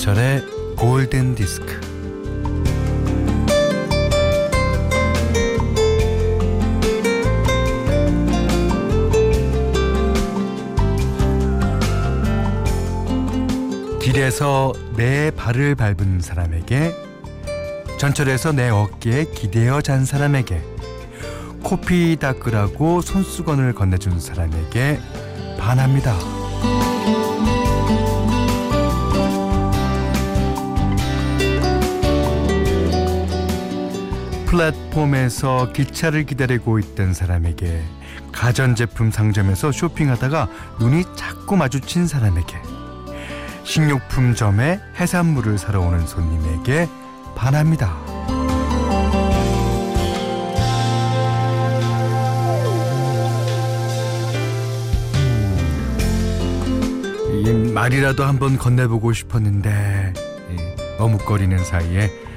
[0.00, 0.46] 김현철의
[0.76, 1.78] 골든 디스크.
[14.00, 16.94] 길에서 내 발을 밟은 사람에게
[17.98, 20.62] 전철에서 내 어깨에 기대어 잔 사람에게
[21.62, 24.98] 코피 닦으라고 손수건을 건네준 사람에게
[25.58, 26.16] 반합니다.
[34.50, 37.84] 플랫폼에서 기차를 기다리고 있던 사람에게
[38.32, 40.48] 가전제품 상점에서 쇼핑하다가
[40.80, 42.56] 눈이 자꾸 마주친 사람에게
[43.62, 46.88] 식료품점에 해산물을 사러 오는 손님에게
[47.36, 47.96] 반합니다.
[57.32, 60.12] 이 말이라도 한번 건네보고 싶었는데
[60.98, 62.29] 머뭇거리는 사이에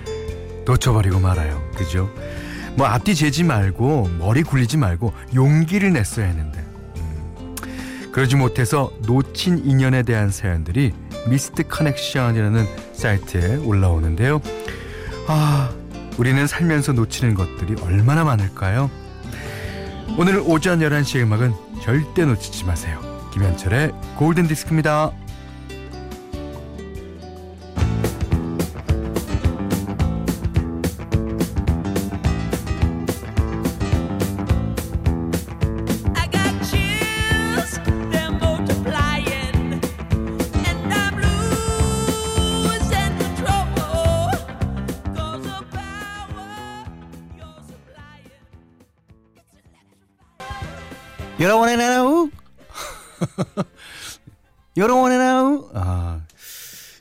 [0.66, 1.62] 놓쳐버리고 말아요.
[1.76, 2.10] 그죠?
[2.76, 6.60] 뭐 앞뒤 재지 말고 머리 굴리지 말고 용기를 냈어야 했는데
[6.98, 7.56] 음,
[8.12, 10.94] 그러지 못해서 놓친 인연에 대한 사연들이
[11.28, 14.42] 미스트 커넥션이라는 사이트에 올라오는데요.
[15.28, 15.72] 아,
[16.18, 18.90] 우리는 살면서 놓치는 것들이 얼마나 많을까요?
[20.18, 23.00] 오늘 오전 11시의 음악은 절대 놓치지 마세요.
[23.34, 25.12] 김현철의 골든 디스크입니다.
[51.44, 52.30] 여러분의 나우
[54.78, 56.22] 여러분의 나우 아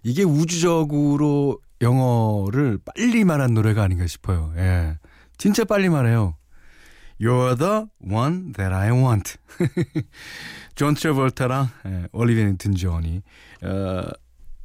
[0.03, 4.53] 이게 우주적으로 영어를 빨리 말한 노래가 아닌가 싶어요.
[4.56, 4.98] 예.
[5.38, 6.36] 진짜 빨리 말해요.
[7.20, 9.36] You're the one that I want.
[10.74, 13.22] 존 트래볼타랑 예, 올리비아 뉴튼 존이
[13.62, 14.03] 어,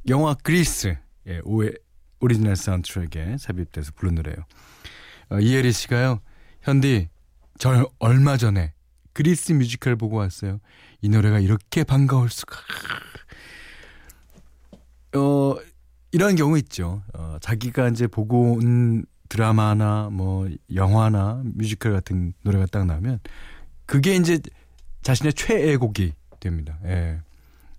[0.07, 1.71] 영화 그리스 예, 오에
[2.19, 4.38] 오리지널 사운드트랙에 삽입돼서 부른 노래예요.
[5.29, 6.19] 어, 이혜리 씨가요.
[6.61, 7.09] 현디
[7.59, 8.73] 저 얼마 전에
[9.17, 10.59] 그리스 뮤지컬 보고 왔어요.
[11.01, 12.55] 이 노래가 이렇게 반가울 수가.
[15.16, 15.55] 어,
[16.11, 17.01] 이런 경우 있죠.
[17.16, 23.19] 어, 자기가 이제 보고 온 드라마나 뭐 영화나 뮤지컬 같은 노래가 딱 나오면
[23.88, 24.39] 그게 이제
[25.01, 26.77] 자신의 최애 곡이 됩니다.
[26.85, 27.19] 예.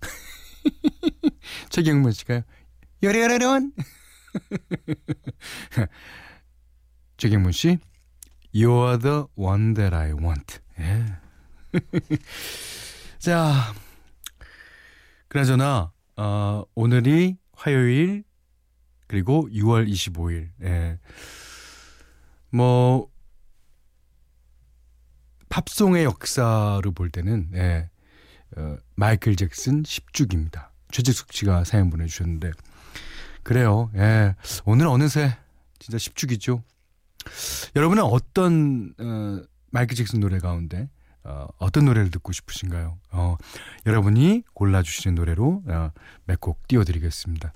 [1.69, 2.41] 최경문 씨가요.
[3.01, 3.71] 요리요리론.
[7.15, 7.77] 최경문 씨.
[8.53, 10.59] You're the one that I want.
[10.79, 11.28] 예.
[13.19, 13.73] 자,
[15.27, 18.23] 그나저나 어, 오늘이 화요일
[19.07, 20.49] 그리고 6월 25일.
[20.63, 20.99] 예.
[22.51, 23.09] 뭐
[25.49, 27.89] 팝송의 역사로 볼 때는 예.
[28.57, 30.69] 어, 마이클 잭슨 10주기입니다.
[30.91, 32.51] 최재숙 씨가 사연 보내주셨는데
[33.43, 33.91] 그래요.
[33.95, 34.35] 예.
[34.65, 35.37] 오늘 어느새
[35.79, 36.61] 진짜 10주기죠.
[37.75, 39.41] 여러분은 어떤 어,
[39.71, 40.89] 마이클 잭슨 노래 가운데
[41.23, 42.97] 어, 어떤 노래를 듣고 싶으신가요?
[43.11, 43.35] 어,
[43.85, 45.91] 여러분이 골라주시는 노래로 어,
[46.25, 47.53] 몇곡 띄워드리겠습니다.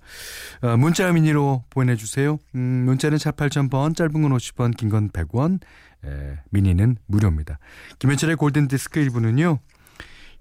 [0.62, 2.40] 어, 문자 미니로 보내주세요.
[2.56, 5.60] 음, 문자는 4 8000번, 짧은 건 50원, 긴 건 100원,
[6.06, 7.58] 에, 미니는 무료입니다.
[8.00, 9.60] 김현철의 골든디스크 1부는요.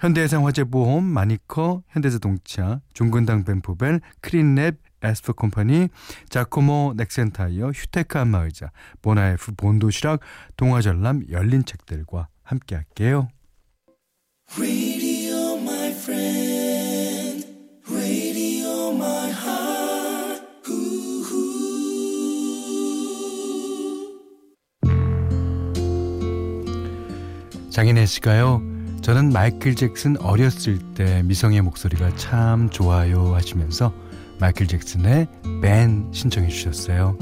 [0.01, 5.89] 현대해상화재보험, 마니커, 현대자동차, 종근당 벤포벨, 크린랩, 에스퍼 컴퍼니,
[6.29, 10.21] 자코모 넥센타이어, 휴테크 안마의자, 보나에프 본도시락,
[10.57, 13.29] 동화전람, 열린 책들과 함께 할게요.
[14.59, 17.47] Radio, my friend.
[17.91, 20.43] Radio, my heart.
[20.69, 21.25] Ooh,
[27.71, 28.61] 장인혜 씨가요.
[29.01, 33.95] 저는 마이클 잭슨 어렸을 때 미성의 목소리가 참 좋아요 하시면서
[34.39, 35.27] 마이클 잭슨의
[35.63, 37.17] 밴 신청해 주셨어요.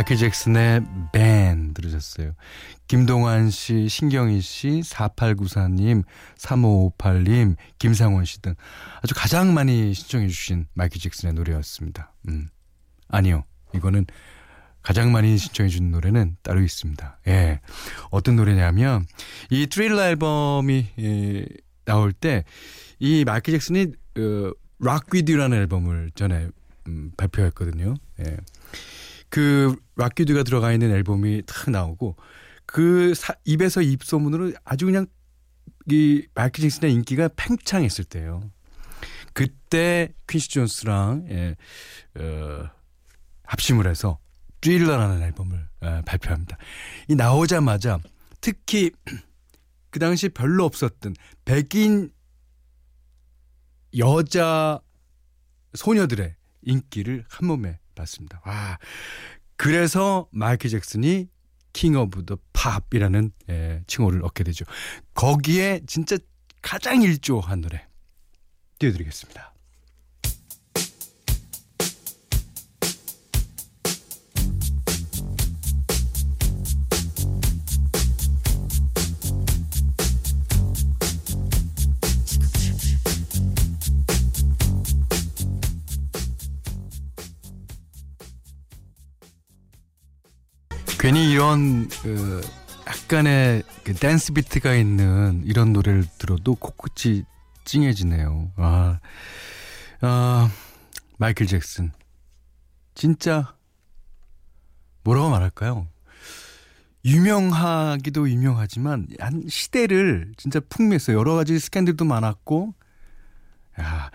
[0.00, 0.80] 마이클 잭슨의
[1.12, 2.32] Ben 들으셨어요.
[2.88, 6.04] 김동환 씨, 신경희 씨, 4894님,
[6.38, 8.54] 3558님, 김상원 씨 등
[9.02, 12.14] 아주 가장 많이 신청해 주신 마이클 잭슨의 노래였습니다.
[12.28, 12.48] 음.
[13.08, 13.44] 아니요.
[13.74, 14.06] 이거는
[14.80, 17.18] 가장 많이 신청해 준 노래는 따로 있습니다.
[17.28, 17.60] 예.
[18.10, 19.04] 어떤 노래냐면
[19.50, 21.44] 이 트릴러 앨범이 예,
[21.84, 22.44] 나올 때
[23.00, 26.48] 이 마이클 잭슨이 어, Rock With라는 앨범을 전에
[26.86, 27.96] 음, 발표했거든요.
[28.20, 28.36] 예.
[29.30, 32.16] 그 락귀드가 들어가 있는 앨범이 탁 나오고
[32.66, 35.06] 그 사- 입에서 입소문으로 아주 그냥
[35.90, 38.50] 이 마이클 잭슨의 인기가 팽창했을 때예요.
[39.32, 41.56] 그때 퀸시 존스랑 예,
[42.20, 42.68] 어,
[43.44, 44.18] 합심을 해서
[44.60, 46.58] 드릴러라는 앨범을 예, 발표합니다.
[47.08, 47.98] 이 나오자마자
[48.40, 48.90] 특히
[49.90, 52.10] 그 당시 별로 없었던 백인
[53.98, 54.80] 여자
[55.74, 58.40] 소녀들의 인기를 한 몸에 받습니다.
[58.44, 58.78] 와,
[59.56, 61.28] 그래서 마이클 잭슨이
[61.72, 64.64] King of the Pop이라는 예, 칭호를 얻게 되죠.
[65.14, 66.16] 거기에 진짜
[66.62, 67.86] 가장 일조한 노래
[68.78, 69.54] 띄워드리겠습니다.
[91.00, 92.42] 괜히 이런 그
[92.86, 97.24] 약간의 그 댄스 비트가 있는 이런 노래를 들어도 코끝이
[97.64, 98.52] 찡해지네요.
[98.56, 99.00] 아,
[100.02, 100.50] 아
[101.16, 101.90] 마이클 잭슨
[102.94, 103.54] 진짜
[105.02, 105.88] 뭐라고 말할까요?
[107.06, 111.16] 유명하기도 유명하지만 한 시대를 진짜 풍미했어요.
[111.16, 112.74] 여러 가지 스캔들도 많았고,
[113.80, 114.10] 야,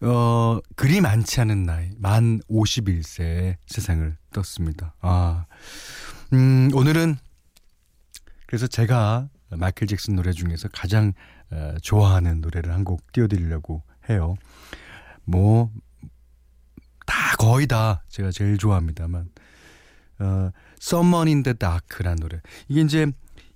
[0.00, 4.94] 어, 그리 많지 않은 나이, 만 51세에 세상을 떴습니다.
[5.00, 5.46] 아,
[6.32, 7.16] 음, 오늘은
[8.46, 11.12] 그래서 제가 마이클 잭슨 노래 중에서 가장
[11.50, 14.34] 어, 좋아하는 노래를 한 곡 띄워드리려고 해요.
[15.24, 15.70] 뭐,
[17.06, 19.28] 다 거의 다 제가 제일 좋아합니다만,
[20.20, 20.50] 어,
[20.80, 22.40] Someone in the Dark라는 노래.
[22.68, 23.06] 이게 이제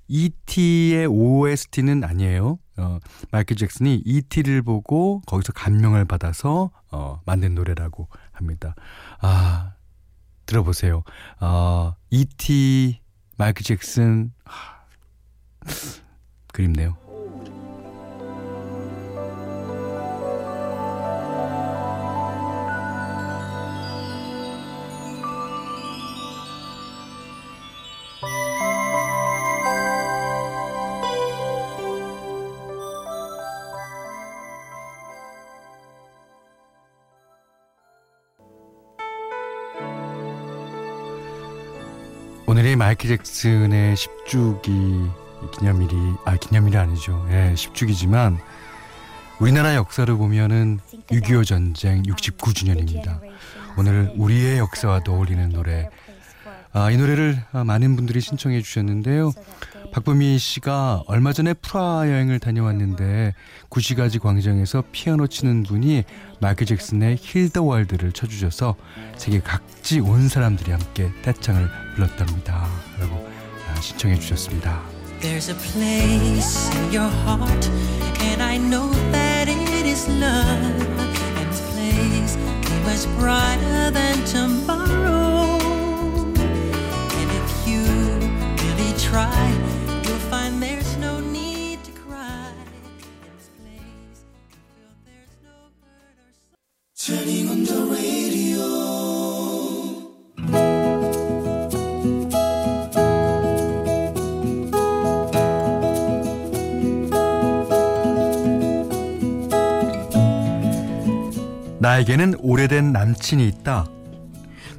[0.09, 2.59] E.T.의 OST는 아니에요.
[2.79, 2.99] 어,
[3.31, 8.75] 마이클 잭슨이 E.T.를 보고 거기서 감명을 받아서 어, 만든 노래라고 합니다.
[9.21, 9.75] 아,
[10.51, 11.05] 들어보세요.
[11.41, 13.01] 어, E.T.
[13.39, 14.81] 마이클 잭슨 하,
[16.53, 16.97] 그립네요.
[42.91, 45.13] 마이클 잭슨의 10주기
[45.53, 45.95] 기념일이
[46.25, 47.25] 아 기념일이 아니죠.
[47.31, 48.37] 예, 10주기지만
[49.39, 53.21] 우리나라 역사를 보면은 6.25 전쟁 69주년입니다.
[53.79, 55.89] 오늘 우리의 역사와도 어울리는 노래.
[56.73, 59.33] 아, 이 노래를 아, 많은 분들이 신청해 주셨는데요.
[59.93, 63.35] 박보미 씨가 얼마 전에 프라하 여행을 다녀왔는데
[63.69, 66.05] 구시가지 광장에서 피아노 치는 분이
[66.41, 68.77] 마이클 잭슨의 Heal the World를 쳐주셔서
[69.17, 72.69] 세계 각지 온 사람들이 함께 떼창을 불렀답니다.
[73.01, 73.29] 라고
[73.69, 74.81] 아, 신청해 주셨습니다.
[75.21, 77.69] There's a place in your heart,
[78.23, 80.81] and I know that it is love.
[81.37, 82.39] And this place
[82.87, 84.80] much brighter than tomorrow.
[112.01, 113.87] 나에게는 오래된 남친이 있다.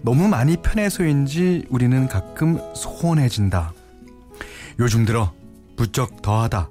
[0.01, 3.73] 너무 많이 편해서인지 우리는 가끔 소원해진다.
[4.79, 5.31] 요즘 들어
[5.77, 6.69] 부쩍 더하다.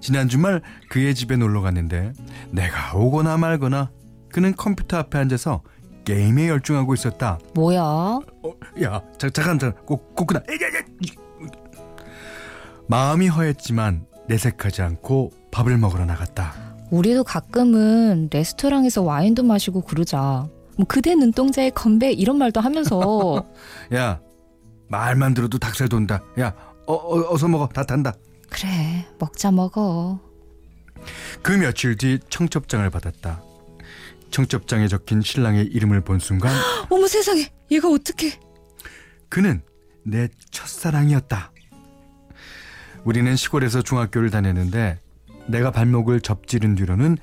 [0.00, 2.12] 지난 주말 그의 집에 놀러 갔는데
[2.50, 3.90] 내가 오거나 말거나
[4.32, 5.62] 그는 컴퓨터 앞에 앉아서
[6.04, 7.38] 게임에 열중하고 있었다.
[7.54, 7.82] 뭐야?
[7.82, 8.20] 어,
[8.82, 10.42] 야, 자, 잠깐, 잠깐, 꼭, 꼭구나.
[12.88, 16.71] 마음이 허했지만 내색하지 않고 밥을 먹으러 나갔다.
[16.92, 20.46] 우리도 가끔은 레스토랑에서 와인도 마시고 그러자.
[20.76, 23.46] 뭐 그대 눈동자의 건배 이런 말도 하면서
[23.94, 24.20] 야,
[24.88, 26.22] 말만 들어도 닭살 돈다.
[26.38, 26.54] 야,
[26.86, 27.66] 어, 어, 어서 먹어.
[27.68, 28.12] 다 탄다.
[28.50, 30.20] 그래 먹자 먹어.
[31.40, 33.42] 그 며칠 뒤 청첩장을 받았다.
[34.30, 36.52] 청첩장에 적힌 신랑의 이름을 본 순간
[36.90, 38.38] 어머 세상에 얘가 어떻게?
[39.30, 39.62] 그는
[40.04, 41.52] 내 첫사랑이었다.
[43.04, 45.01] 우리는 시골에서 중학교를 다녔는데
[45.46, 47.18] 내가 발목을 접지른 뒤로는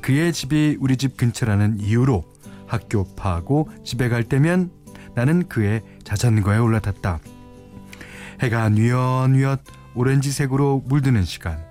[0.00, 2.24] 그의 집이 우리 집 근처라는 이유로
[2.66, 4.70] 학교 파하고 집에 갈 때면
[5.14, 7.20] 나는 그의 자전거에 올라탔다.
[8.40, 9.60] 해가 뉘엿뉘엿
[9.94, 11.64] 오렌지색으로 물드는 시간.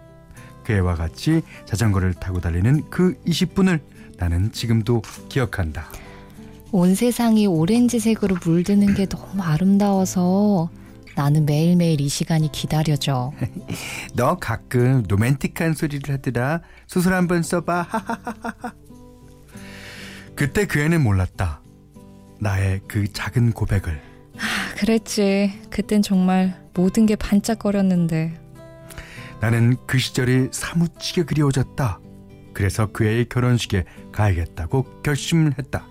[0.64, 3.82] 그애와 같이 자전거를 타고 달리는 그 20분을
[4.18, 5.88] 나는 지금도 기억한다.
[6.72, 10.70] 온 세상이 오렌지색으로 물드는 게 너무 아름다워서
[11.16, 13.32] 나는 매일매일 이 시간이 기다려져.
[14.16, 16.62] 너 가끔 로맨틱한 소리를 하더라.
[16.88, 17.88] 수술 한번 써봐.
[20.36, 21.62] 그때 그 애는 몰랐다.
[22.40, 24.02] 나의 그 작은 고백을.
[24.38, 25.62] 아, 그랬지.
[25.70, 28.42] 그땐 정말 모든 게 반짝거렸는데.
[29.40, 32.00] 나는 그 시절이 사무치게 그리워졌다.
[32.54, 35.86] 그래서 그 애의 결혼식에 가야겠다고 결심을 했다.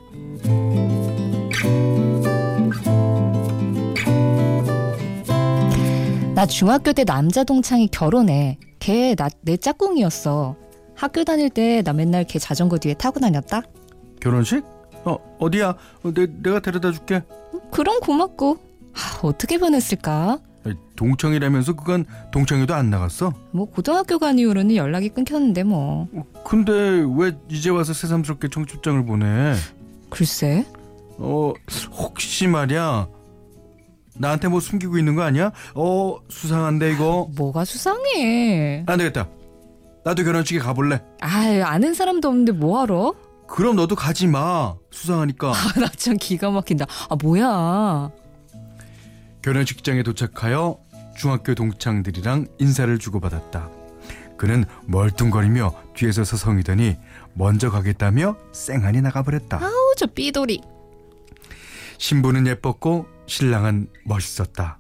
[6.43, 8.59] 나 중학교 때 남자 동창이 결혼해.
[8.81, 10.57] 걔 나 내 짝꿍이었어.
[10.97, 13.63] 학교 다닐 때 나 맨날 걔 자전거 뒤에 타고 다녔다.
[14.21, 14.65] 결혼식?
[15.05, 15.77] 어 어디야?
[16.03, 17.23] 어, 내, 내가 데려다 줄게.
[17.71, 18.59] 그럼 고맙고.
[18.93, 20.41] 아, 어떻게 변했을까?
[20.67, 23.33] 아이, 동창이라면서 그건 동창회도 안 나갔어?
[23.53, 26.09] 뭐 고등학교 간 이후로는 연락이 끊겼는데 뭐.
[26.13, 26.73] 어, 근데
[27.17, 29.55] 왜 이제 와서 새삼스럽게 청첩장을 보내?
[30.11, 30.67] 글쎄.
[31.19, 31.53] 어
[31.93, 33.07] 혹시 말이야
[34.23, 35.51] 나한테 뭐 숨기고 있는 거 아니야?
[35.75, 38.85] 어 수상한데 이거 뭐가 수상해.
[38.87, 39.29] 안 되겠다.
[40.05, 41.03] 나도 결혼식에 가볼래.
[41.21, 41.29] 아,
[41.65, 43.15] 아는 사람도 없는데 뭐하러?
[43.49, 44.75] 그럼 너도 가지 마.
[44.93, 45.51] 수상하니까.
[45.51, 46.87] 아, 나 참 기가 막힌다.
[47.11, 48.11] 아, 뭐야.
[49.43, 50.79] 결혼식장에 도착하여
[51.17, 53.69] 중학교 동창들이랑 인사를 주고받았다.
[54.39, 56.97] 그는 멀뚱거리며 뒤에서 서성이더니
[57.35, 59.59] 먼저 가겠다며 쌩하니 나가버렸다.
[59.63, 60.63] 아우, 저 삐돌이.
[61.99, 64.79] 신부는 예뻤고 신랑은 멋있었다.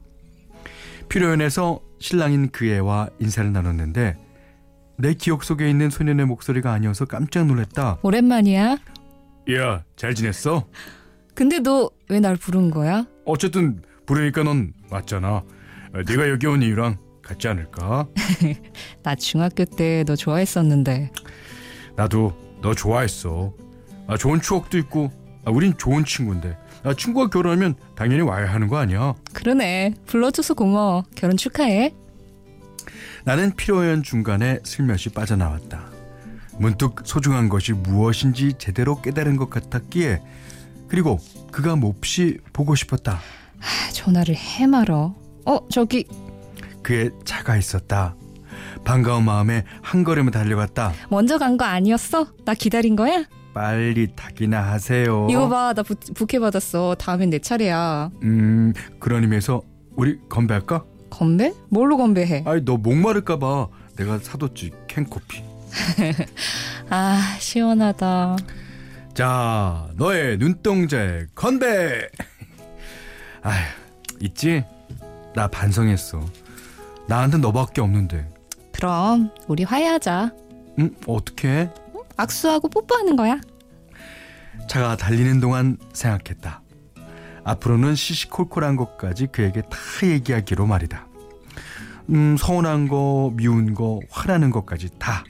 [1.08, 4.16] 피로연에서 신랑인 그 애와 인사를 나눴는데
[4.98, 7.98] 내 기억 속에 있는 소년의 목소리가 아니어서 깜짝 놀랐다.
[8.02, 8.76] 오랜만이야.
[9.54, 10.66] 야, 잘 지냈어?
[11.34, 13.06] 근데 너 왜 날 부른 거야?
[13.24, 15.28] 어쨌든 부르니까 넌 맞잖아.
[15.36, 15.44] 어,
[16.06, 18.06] 네가 여기 온 이유랑 같지 않을까?
[19.02, 21.10] 나 중학교 때 너 좋아했었는데.
[21.96, 23.54] 나도 너 좋아했어.
[24.06, 25.10] 아, 좋은 추억도 있고,
[25.44, 26.56] 아, 우린 좋은 친구인데.
[26.84, 29.14] 아, 친구가 결혼하면 당연히 와야 하는 거 아니야?
[29.32, 29.94] 그러네.
[30.06, 31.04] 불러줘서 고마워.
[31.14, 31.94] 결혼 축하해.
[33.24, 35.84] 나는 피로연 중간에 슬며시 빠져나왔다.
[36.58, 40.20] 문득 소중한 것이 무엇인지 제대로 깨달은 것 같았기에
[40.88, 41.18] 그리고
[41.52, 43.20] 그가 몹시 보고 싶었다.
[43.60, 45.14] 아, 전화를 해 말어.
[45.46, 46.06] 어, 저기
[46.82, 48.16] 그의 차가 있었다.
[48.84, 50.92] 반가운 마음에 한 걸음을 달려갔다.
[51.08, 52.26] 먼저 간 거 아니었어?
[52.44, 53.24] 나 기다린 거야?
[53.54, 55.26] 빨리 타기나 하세요.
[55.30, 56.94] 이거 봐, 나 부, 부케 받았어.
[56.96, 58.10] 다음엔 내 차례야.
[58.22, 59.62] 음, 그런 의미에서
[59.94, 60.84] 우리 건배할까?
[61.10, 61.52] 건배?
[61.68, 62.44] 뭘로 건배해?
[62.46, 65.42] 아이, 너 목마를까봐 내가 사뒀지 캔커피.
[66.88, 68.36] 아, 시원하다.
[69.14, 72.08] 자, 너의 눈동자에 건배!
[73.42, 73.54] 아휴,
[74.20, 74.64] 있지?
[75.34, 76.20] 나 반성했어.
[77.08, 78.28] 나한테 너밖에 없는데.
[78.72, 80.32] 그럼 우리 화해하자.
[80.78, 80.94] 응?
[81.06, 81.68] 어떻게?
[82.22, 83.40] 악수하고 뽀뽀하는 거야.
[84.68, 86.62] 차가 달리는 동안 생각했다.
[87.44, 91.06] 앞으로는 시시콜콜한 것까지 그에게 다 얘기하기로 말이다.
[92.10, 95.24] 음, 서운한 거, 미운 거, 화나는 것까지 다.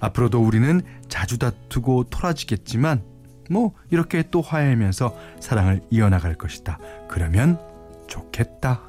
[0.00, 3.02] 앞으로도 우리는 자주 다투고 토라지겠지만,
[3.50, 6.78] 뭐, 이렇게 또 화해하면서 사랑을 이어나갈 것이다.
[7.08, 7.60] 그러면
[8.08, 8.80] 좋겠다.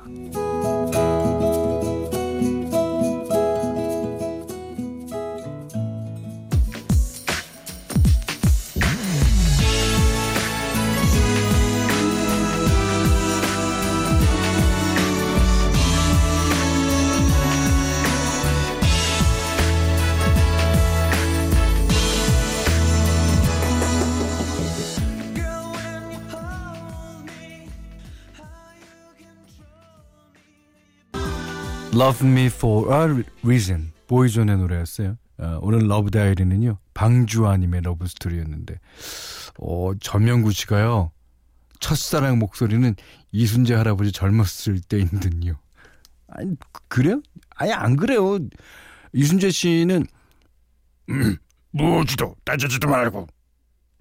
[31.98, 35.18] Love Me For A Reason 보이존의 노래였어요.
[35.40, 38.80] 어, 오늘 Love Diary는요 방주아님의 Love Story였는데
[39.60, 41.12] 어, 전명구 씨가요
[41.80, 42.96] 첫사랑 목소리는
[43.32, 45.60] 이순재 할아버지 젊었을 때인 듯요.
[46.28, 47.22] 아니 그- 그래요?
[47.56, 48.40] 아니 안 그래요.
[49.14, 50.06] 이순재 씨는
[51.10, 51.38] 음,
[51.72, 53.28] 묻지도 따지지도 말고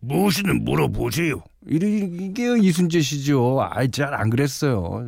[0.01, 1.43] 무엇이든 물어보세요.
[1.69, 3.59] 이게 이순재 씨죠.
[3.71, 5.05] 아이 잘 안 그랬어요.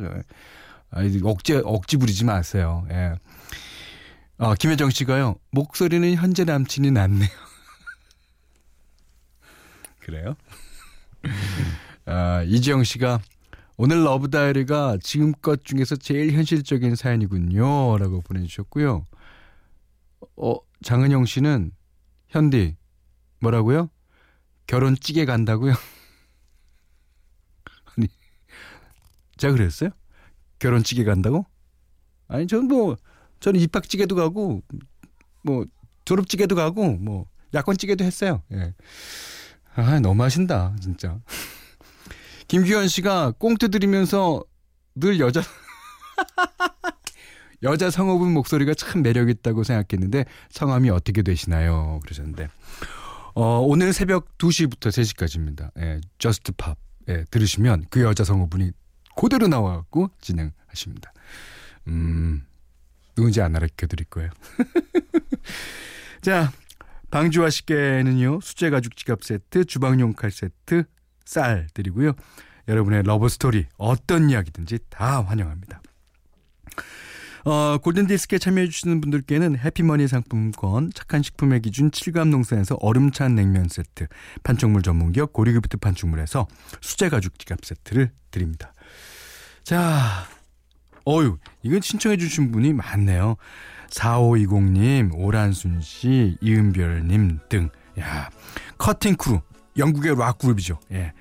[0.91, 2.85] 아이 억지 억지 부리지 마세요.
[2.91, 3.15] 예.
[4.37, 7.29] 아 김혜정 씨가요 목소리는 현재 남친이 낫네요.
[9.99, 10.35] 그래요?
[12.05, 13.19] 아 이지영 씨가
[13.77, 19.05] 오늘 Love Diary가 지금껏 중에서 제일 현실적인 사연이군요라고 보내주셨고요.
[20.37, 21.71] 어 장은영 씨는
[22.29, 22.75] 현디
[23.39, 23.89] 뭐라고요?
[24.67, 25.73] 결혼 찌개 간다고요?
[27.97, 28.07] 아니
[29.37, 29.89] 제가 그랬어요?
[30.59, 31.45] 결혼찌개 간다고?
[32.27, 32.95] 아니, 전 뭐,
[33.39, 34.61] 저는 입학찌개도 가고,
[35.43, 35.65] 뭐,
[36.05, 38.43] 졸업찌개도 가고, 뭐, 야권찌개도 했어요.
[38.53, 38.73] 예.
[39.75, 41.19] 아, 너무 하신다, 진짜.
[42.47, 44.43] 김규현 씨가 꽁트 들으면서
[44.95, 45.41] 늘 여자,
[47.63, 51.99] 여자 성우분 목소리가 참 매력 있다고 생각했는데 성함이 어떻게 되시나요?
[52.03, 52.49] 그러셨는데.
[53.35, 55.71] 어, 오늘 새벽 2시부터 3시까지입니다.
[55.79, 56.77] 예, 저스트 팝.
[57.07, 58.71] 예, 들으시면 그 여자 성우분이
[59.19, 61.11] 그대로 나와갖고 진행하십니다.
[61.87, 62.45] 음,
[63.15, 64.29] 누군지 안 알려켜 드릴 거예요.
[66.21, 66.53] 자,
[67.11, 70.85] 방주아 씨께는요, 수제 가죽 지갑 세트, 주방용 칼 세트,
[71.25, 72.13] 쌀 드리고요.
[72.69, 75.81] 여러분의 Love Story, 어떤 이야기든지 다 환영합니다.
[77.45, 84.07] 어, 골든디스크에 참여해주시는 분들께는 해피머니 상품권, 착한 식품의 기준 칠갑농산에서 얼음찬 냉면 세트,
[84.43, 86.47] 판촉물 전문기업 고려기프트 판촉물에서
[86.79, 88.73] 수제 가죽 지갑 세트를 드립니다.
[89.69, 90.25] 자,
[91.07, 93.35] 어유 이건 신청해주신 분이 많네요.
[93.91, 97.69] 4520님, 오란순 씨, 이은별님 등.
[97.99, 98.31] 야,
[98.79, 99.41] 커팅 크루,
[99.77, 100.79] 영국의 락 그룹이죠.
[100.91, 101.13] 예.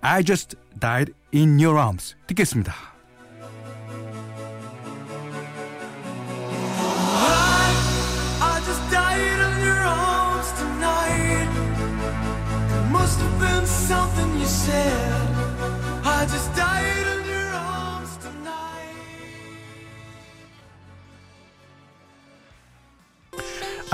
[0.00, 2.16] I just died in your arms.
[2.26, 2.72] 듣겠습니다.
[14.80, 15.03] 아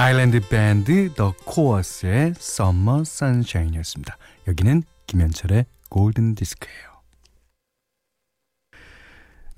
[0.00, 4.16] 아일랜드 밴드 더 코어스의 Summer Sunshine이었습니다.
[4.48, 7.02] 여기는 김현철의 골든 디스크예요.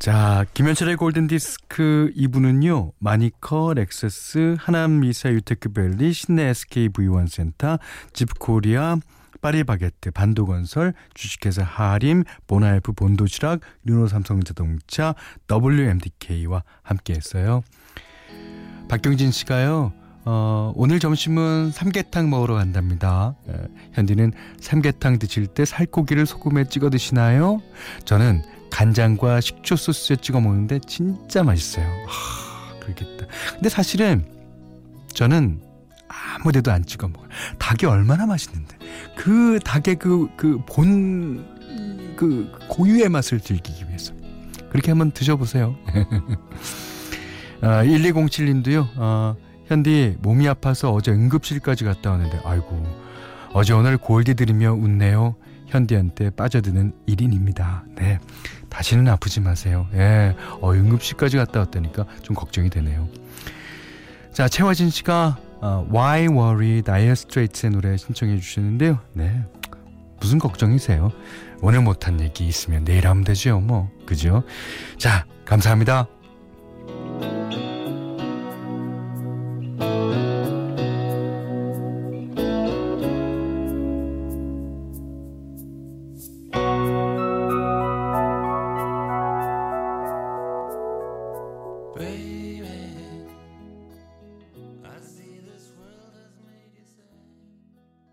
[0.00, 2.90] 자, 김현철의 골든 디스크 2부는요.
[2.98, 7.78] 마니커, 렉서스, 하남 미사 유테크밸리, 신내 SKV1 센터,
[8.12, 8.96] 집코리아,
[9.42, 15.14] 파리바게트, 반도건설, 주식회사 하림, 보나이프 본도시락, 르노삼성자동차,
[15.48, 17.62] WMDK와 함께했어요.
[18.88, 20.01] 박경진 씨가요.
[20.24, 23.34] 어, 오늘 점심은 삼계탕 먹으러 간답니다.
[23.48, 23.52] 에,
[23.94, 27.60] 현디는 삼계탕 드실 때 살코기를 소금에 찍어 드시나요?
[28.04, 31.86] 저는 간장과 식초 소스에 찍어 먹는데 진짜 맛있어요.
[32.06, 33.26] 하, 그러겠다.
[33.54, 34.24] 근데 사실은
[35.12, 35.60] 저는
[36.08, 37.28] 아무 데도 안 찍어 먹어요.
[37.58, 38.76] 닭이 얼마나 맛있는데.
[39.16, 44.14] 그 닭의 그, 그 본, 그 고유의 맛을 즐기기 위해서.
[44.70, 45.76] 그렇게 한번 드셔보세요.
[47.60, 49.36] 아, 1207님도요, 어,
[49.72, 52.84] 현디 몸이 아파서 어제 응급실까지 갔다 왔는데, 아이고,
[53.54, 55.34] 어제 오늘 골디 들으며 웃네요.
[55.66, 57.82] 현디한테 빠져드는 1인입니다.
[57.96, 58.18] 네.
[58.68, 59.86] 다시는 아프지 마세요.
[59.94, 60.36] 예.
[60.60, 63.08] 어, 응급실까지 갔다 왔다니까 좀 걱정이 되네요.
[64.32, 68.98] 자, 최화진 씨가 어, Why Worry Dire Straits의 노래 신청해 주시는데요.
[69.14, 69.42] 네.
[70.20, 71.10] 무슨 걱정이세요?
[71.62, 73.90] 오늘 못한 얘기 있으면 내일 하면 되죠, 뭐.
[74.04, 74.42] 그죠?
[74.98, 76.08] 자, 감사합니다.